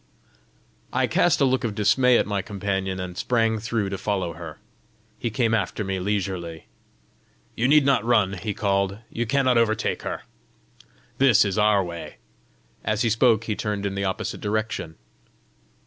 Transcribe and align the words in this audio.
I 0.91 1.05
cast 1.05 1.39
a 1.41 1.45
look 1.45 1.63
of 1.63 1.75
dismay 1.75 2.17
at 2.17 2.25
my 2.25 2.41
companion, 2.41 2.99
and 2.99 3.15
sprang 3.15 3.59
through 3.59 3.89
to 3.89 3.99
follow 3.99 4.33
her. 4.33 4.57
He 5.19 5.29
came 5.29 5.53
after 5.53 5.83
me 5.83 5.99
leisurely. 5.99 6.65
"You 7.55 7.67
need 7.67 7.85
not 7.85 8.03
run," 8.03 8.33
he 8.33 8.55
called; 8.55 8.97
"you 9.11 9.27
cannot 9.27 9.59
overtake 9.59 10.01
her. 10.01 10.23
This 11.19 11.45
is 11.45 11.59
our 11.59 11.83
way." 11.83 12.15
As 12.83 13.03
he 13.03 13.11
spoke 13.11 13.43
he 13.43 13.55
turned 13.55 13.85
in 13.85 13.93
the 13.93 14.05
opposite 14.05 14.41
direction. 14.41 14.95